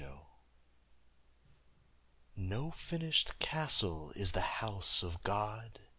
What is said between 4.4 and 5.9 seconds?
house of God.